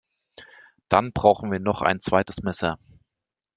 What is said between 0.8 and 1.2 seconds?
Dann